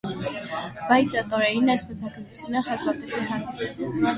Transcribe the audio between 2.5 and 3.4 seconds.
հազվադեպ էր